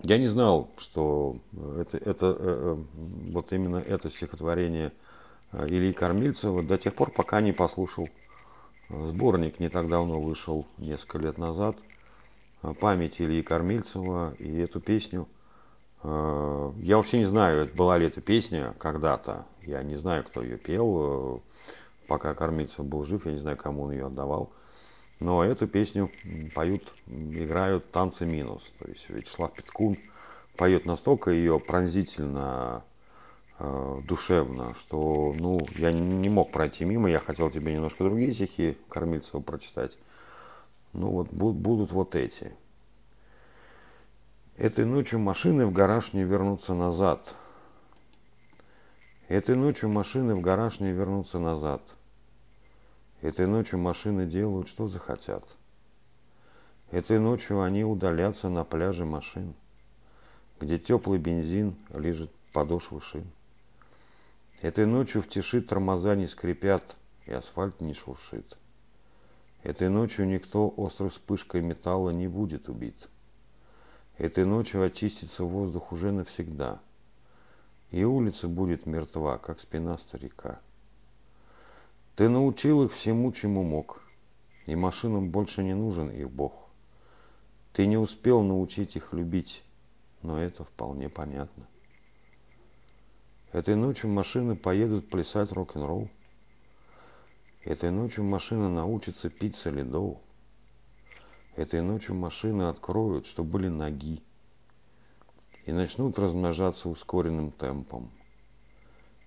Я 0.01 0.17
не 0.17 0.27
знал, 0.27 0.69
что 0.77 1.37
это, 1.79 1.97
это, 1.97 2.25
э, 2.27 2.35
э, 2.39 2.77
вот 3.31 3.51
именно 3.51 3.77
это 3.77 4.09
стихотворение 4.09 4.93
Ильи 5.51 5.91
Кормильцева 5.91 6.61
до 6.63 6.77
тех 6.77 6.93
пор, 6.93 7.11
пока 7.11 7.41
не 7.41 7.51
послушал 7.51 8.07
сборник, 8.89 9.59
не 9.59 9.69
так 9.69 9.89
давно 9.89 10.21
вышел, 10.21 10.67
несколько 10.77 11.17
лет 11.17 11.37
назад– 11.37 11.77
память 12.79 13.21
Ильи 13.21 13.43
Кормильцева 13.43 14.33
и 14.39 14.57
эту 14.59 14.79
песню. 14.79 15.27
Э, 16.03 16.71
я 16.77 16.97
вообще 16.97 17.19
не 17.19 17.25
знаю, 17.25 17.69
была 17.75 17.97
ли 17.97 18.07
эта 18.07 18.21
песня 18.21 18.73
когда-то. 18.77 19.45
Я 19.61 19.83
не 19.83 19.95
знаю, 19.95 20.23
кто 20.23 20.41
ее 20.41 20.57
пел. 20.57 21.43
Пока 22.07 22.33
Кормильцев 22.33 22.85
был 22.85 23.03
жив, 23.03 23.25
я 23.25 23.33
не 23.33 23.39
знаю, 23.39 23.57
кому 23.57 23.83
он 23.83 23.91
ее 23.91 24.07
отдавал. 24.07 24.51
Но 25.19 25.43
эту 25.43 25.67
песню 25.67 26.11
поют, 26.53 26.83
играют 27.07 27.89
танцы 27.91 28.25
минус. 28.25 28.73
То 28.79 28.87
есть 28.87 29.09
Вячеслав 29.09 29.53
Петкун 29.53 29.97
поет 30.55 30.85
настолько 30.85 31.31
ее 31.31 31.59
пронзительно, 31.59 32.83
э, 33.59 34.01
душевно, 34.07 34.73
что 34.75 35.33
ну, 35.37 35.59
я 35.77 35.91
не 35.91 36.29
мог 36.29 36.51
пройти 36.51 36.85
мимо. 36.85 37.09
Я 37.09 37.19
хотел 37.19 37.49
тебе 37.49 37.73
немножко 37.73 38.03
другие 38.03 38.31
стихи 38.31 38.77
Кормильцева 38.89 39.41
прочитать. 39.41 39.97
Ну 40.93 41.09
вот 41.09 41.29
будут 41.31 41.91
вот 41.91 42.15
эти. 42.15 42.51
Этой 44.55 44.85
ночью 44.85 45.19
машины 45.19 45.65
в 45.65 45.73
гараж 45.73 46.13
не 46.13 46.23
вернутся 46.23 46.73
назад. 46.73 47.35
Этой 49.27 49.57
ночью 49.57 49.89
машины 49.89 50.35
в 50.35 50.41
гараж 50.41 50.79
не 50.79 50.91
вернутся 50.91 51.37
назад. 51.37 51.95
Этой 53.21 53.45
ночью 53.45 53.77
машины 53.77 54.25
делают, 54.25 54.69
что 54.69 54.87
захотят. 54.87 55.57
Этой 56.91 57.19
ночью 57.19 57.61
они 57.61 57.83
удалятся 57.83 58.47
на 58.47 58.63
пляже 58.63 59.03
машин, 59.03 59.53
где 60.61 60.79
теплый 60.79 61.19
бензин 61.19 61.75
лежит 61.93 62.31
подошвы 62.53 63.01
шин. 63.01 63.29
Этой 64.61 64.85
ночью 64.85 65.21
в 65.21 65.27
тиши 65.27 65.59
тормоза 65.61 66.15
не 66.15 66.27
скрипят, 66.27 66.95
и 67.25 67.33
асфальт 67.33 67.81
не 67.81 67.93
шуршит. 67.93 68.57
Этой 69.61 69.89
ночью 69.89 70.25
никто 70.25 70.73
острой 70.77 71.09
вспышкой 71.09 71.61
металла 71.61 72.11
не 72.11 72.29
будет 72.29 72.69
убит. 72.69 73.09
Этой 74.17 74.45
ночью 74.45 74.83
очистится 74.83 75.43
воздух 75.43 75.91
уже 75.91 76.13
навсегда, 76.13 76.79
и 77.91 78.03
улица 78.03 78.47
будет 78.47 78.85
мертва, 78.85 79.37
как 79.37 79.59
спина 79.59 79.97
старика. 79.97 80.59
Ты 82.15 82.29
научил 82.29 82.83
их 82.83 82.93
всему, 82.93 83.31
чему 83.31 83.63
мог, 83.63 84.01
и 84.65 84.75
машинам 84.75 85.29
больше 85.29 85.63
не 85.63 85.73
нужен 85.73 86.09
их 86.09 86.29
Бог. 86.29 86.67
Ты 87.73 87.85
не 87.85 87.97
успел 87.97 88.41
научить 88.41 88.95
их 88.95 89.13
любить, 89.13 89.63
но 90.21 90.39
это 90.39 90.63
вполне 90.63 91.09
понятно. 91.09 91.67
Этой 93.51 93.75
ночью 93.75 94.09
машины 94.09 94.55
поедут 94.55 95.09
плясать 95.09 95.51
рок-н-ролл, 95.51 96.09
Этой 97.67 97.91
ночью 97.91 98.23
машина 98.23 98.69
научится 98.69 99.29
пить 99.29 99.57
солидол. 99.57 100.21
Этой 101.57 101.81
ночью 101.81 102.15
машины 102.15 102.69
откроют, 102.69 103.25
что 103.25 103.43
были 103.43 103.67
ноги, 103.67 104.23
и 105.67 105.73
начнут 105.73 106.17
размножаться 106.17 106.87
ускоренным 106.87 107.51
темпом. 107.51 108.09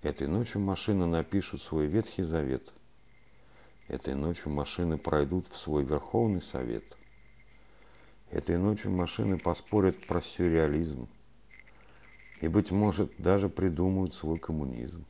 Этой 0.02 0.26
ночью 0.26 0.62
машины 0.62 1.04
напишут 1.04 1.60
свой 1.60 1.86
Ветхий 1.86 2.22
Завет. 2.22 2.72
Этой 3.88 4.14
ночью 4.14 4.50
машины 4.50 4.96
пройдут 4.96 5.48
в 5.48 5.56
свой 5.58 5.84
Верховный 5.84 6.40
Совет. 6.40 6.96
Этой 8.30 8.56
ночью 8.56 8.90
машины 8.90 9.38
поспорят 9.38 10.06
про 10.06 10.22
сюрреализм. 10.22 11.08
И, 12.40 12.48
быть 12.48 12.70
может, 12.70 13.12
даже 13.18 13.50
придумают 13.50 14.14
свой 14.14 14.38
коммунизм. 14.38 15.04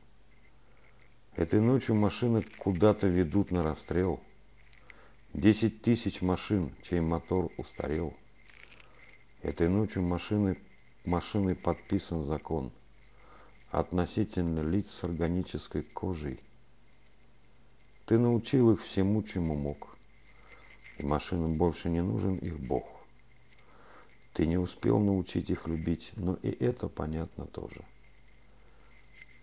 Этой 1.37 1.61
ночью 1.61 1.95
машины 1.95 2.43
куда-то 2.57 3.07
ведут 3.07 3.51
на 3.51 3.63
расстрел. 3.63 4.19
Десять 5.33 5.81
тысяч 5.81 6.21
машин, 6.21 6.75
чей 6.81 6.99
мотор 6.99 7.49
устарел. 7.57 8.13
Этой 9.41 9.69
ночью 9.69 10.01
машины, 10.01 10.57
машиной 11.05 11.55
подписан 11.55 12.25
закон 12.25 12.71
относительно 13.71 14.59
лиц 14.59 14.91
с 14.91 15.03
органической 15.03 15.81
кожей. 15.83 16.39
Ты 18.05 18.17
научил 18.19 18.71
их 18.71 18.81
всему, 18.81 19.23
чему 19.23 19.55
мог, 19.55 19.95
и 20.97 21.03
машинам 21.03 21.55
больше 21.55 21.89
не 21.89 22.01
нужен 22.01 22.35
их 22.35 22.59
Бог. 22.59 22.85
Ты 24.33 24.45
не 24.45 24.57
успел 24.57 24.99
научить 24.99 25.49
их 25.49 25.67
любить, 25.67 26.11
но 26.15 26.35
и 26.35 26.49
это 26.49 26.87
понятно 26.87 27.45
тоже. 27.45 27.83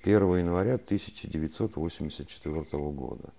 1 0.02 0.38
января 0.38 0.74
1984 0.74 2.62
года. 2.92 3.32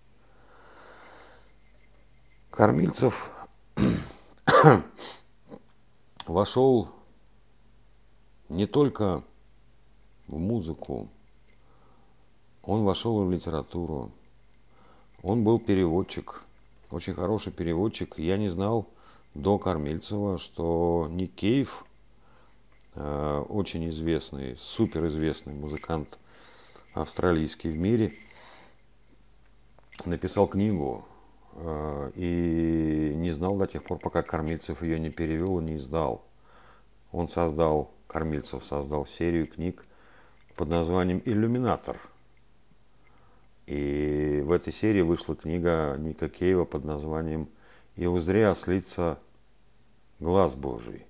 Кормильцев 2.51 3.31
вошел 6.27 6.98
не 8.49 8.65
только 8.65 9.23
в 10.27 10.37
музыку, 10.37 11.07
он 12.63 12.83
вошел 12.83 13.23
в 13.23 13.31
литературу, 13.31 14.11
он 15.23 15.43
был 15.43 15.59
переводчик, 15.59 16.43
очень 16.91 17.13
хороший 17.13 17.51
переводчик. 17.51 18.17
Я 18.17 18.37
не 18.37 18.49
знал 18.49 18.87
до 19.33 19.57
Кормильцева, 19.57 20.37
что 20.37 21.07
Никеев, 21.09 21.85
э, 22.95 23.45
очень 23.49 23.87
известный, 23.89 24.57
суперизвестный 24.57 25.53
музыкант 25.53 26.17
австралийский 26.93 27.69
в 27.69 27.77
мире, 27.77 28.13
написал 30.05 30.47
книгу 30.47 31.05
э, 31.53 32.11
и 32.15 33.13
не 33.15 33.31
знал 33.31 33.57
до 33.57 33.67
тех 33.67 33.83
пор, 33.83 33.99
пока 33.99 34.23
Кормильцев 34.23 34.81
ее 34.81 34.99
не 34.99 35.11
перевел 35.11 35.59
и 35.59 35.63
не 35.63 35.77
издал. 35.77 36.23
Он 37.11 37.29
создал, 37.29 37.91
Кормильцев 38.09 38.65
создал 38.65 39.05
серию 39.05 39.45
книг 39.45 39.85
под 40.55 40.67
названием 40.69 41.21
«Иллюминатор». 41.25 41.95
И 43.67 44.41
в 44.43 44.51
этой 44.51 44.73
серии 44.73 45.01
вышла 45.01 45.35
книга 45.35 45.95
Ника 45.99 46.27
Кейва 46.27 46.65
под 46.65 46.85
названием 46.85 47.47
«И 47.95 48.07
узре 48.07 48.47
ослица 48.47 49.19
глаз 50.19 50.55
Божий». 50.55 51.05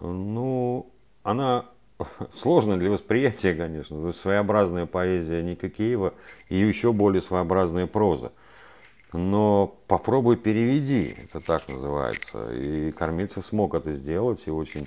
Ну, 0.00 0.88
она 1.24 1.66
сложно 2.30 2.78
для 2.78 2.90
восприятия, 2.90 3.54
конечно. 3.54 4.12
Своеобразная 4.12 4.86
поэзия 4.86 5.42
Ника 5.42 5.68
Киева 5.68 6.14
и 6.48 6.54
еще 6.54 6.92
более 6.92 7.20
своеобразная 7.20 7.88
проза. 7.88 8.30
Но 9.12 9.76
попробуй 9.88 10.36
переведи, 10.36 11.14
это 11.18 11.40
так 11.40 11.68
называется. 11.68 12.52
И 12.52 12.92
Кормильцев 12.92 13.44
смог 13.44 13.74
это 13.74 13.92
сделать 13.92 14.46
и 14.46 14.50
очень 14.50 14.86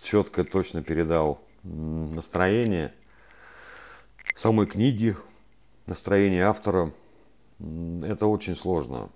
четко, 0.00 0.44
точно 0.44 0.82
передал 0.82 1.40
настроение 1.62 2.94
самой 4.34 4.66
книги, 4.66 5.16
настроение 5.86 6.44
автора. 6.44 6.92
Это 7.58 8.26
очень 8.26 8.56
сложно. 8.56 9.10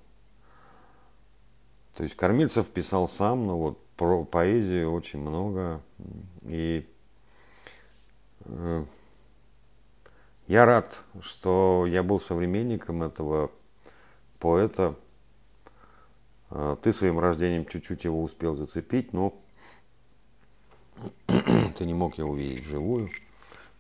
То 1.96 2.02
есть 2.02 2.16
Кормильцев 2.16 2.66
писал 2.68 3.08
сам, 3.08 3.46
но 3.46 3.56
вот 3.56 3.86
про 3.96 4.24
поэзию 4.24 4.92
очень 4.92 5.20
много. 5.20 5.80
И 6.42 6.86
э, 8.44 8.84
я 10.46 10.66
рад, 10.66 10.98
что 11.20 11.86
я 11.86 12.02
был 12.02 12.18
современником 12.18 13.02
этого 13.02 13.50
поэта. 14.42 14.96
Э, 16.50 16.76
ты 16.82 16.92
своим 16.92 17.20
рождением 17.20 17.64
чуть-чуть 17.64 18.02
его 18.02 18.20
успел 18.20 18.56
зацепить, 18.56 19.12
но 19.12 19.34
ты 21.28 21.86
не 21.86 21.94
мог 21.94 22.18
его 22.18 22.30
увидеть 22.30 22.64
вживую. 22.64 23.08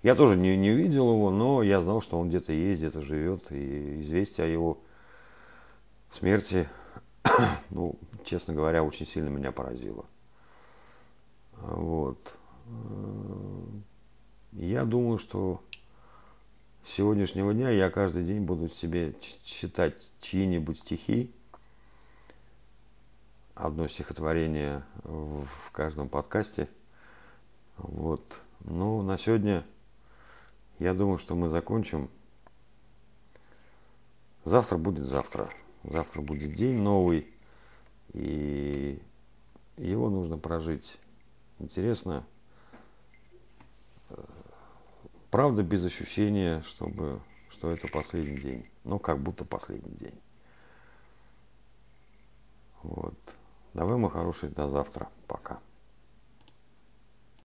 Я 0.04 0.14
тоже 0.14 0.36
не, 0.36 0.56
не 0.56 0.70
увидел 0.70 1.12
его, 1.12 1.30
но 1.30 1.64
я 1.64 1.80
знал, 1.80 2.00
что 2.00 2.16
он 2.18 2.28
где-то 2.28 2.52
есть, 2.52 2.78
где-то 2.78 3.02
живет. 3.02 3.50
И 3.50 4.02
известие 4.02 4.46
о 4.46 4.50
его 4.50 4.78
смерти 6.12 6.68
ну, 7.70 7.98
честно 8.24 8.54
говоря, 8.54 8.84
очень 8.84 9.06
сильно 9.06 9.30
меня 9.30 9.50
поразило. 9.50 10.04
Вот. 11.56 12.36
Я 14.52 14.84
думаю, 14.84 15.18
что 15.18 15.60
с 16.84 16.90
сегодняшнего 16.90 17.54
дня 17.54 17.70
я 17.70 17.90
каждый 17.90 18.24
день 18.24 18.40
буду 18.42 18.68
себе 18.68 19.14
читать 19.44 19.94
чьи-нибудь 20.20 20.78
стихи. 20.78 21.32
Одно 23.54 23.86
стихотворение 23.86 24.82
в 25.04 25.70
каждом 25.72 26.08
подкасте. 26.08 26.68
Вот. 27.76 28.40
Ну, 28.60 29.02
на 29.02 29.18
сегодня 29.18 29.64
я 30.78 30.94
думаю, 30.94 31.18
что 31.18 31.34
мы 31.36 31.48
закончим. 31.48 32.10
Завтра 34.44 34.76
будет 34.76 35.04
завтра. 35.04 35.48
Завтра 35.84 36.20
будет 36.20 36.54
день 36.54 36.80
новый, 36.80 37.26
и 38.12 39.00
его 39.76 40.10
нужно 40.10 40.38
прожить. 40.38 40.98
Интересно, 41.58 42.24
правда 45.32 45.62
без 45.64 45.84
ощущения, 45.84 46.62
чтобы, 46.62 47.20
что 47.50 47.72
это 47.72 47.88
последний 47.88 48.36
день. 48.36 48.70
Но 48.84 49.00
как 49.00 49.18
будто 49.18 49.44
последний 49.44 49.96
день. 49.96 50.20
Вот. 52.82 53.18
Давай, 53.74 53.96
мы 53.96 54.10
хорошие, 54.10 54.50
до 54.50 54.68
завтра. 54.68 55.08
Пока. 55.26 55.58